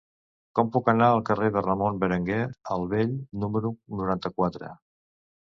[0.59, 2.39] Com puc anar al carrer de Ramon Berenguer
[2.77, 3.13] el Vell
[3.45, 4.73] número noranta-quatre?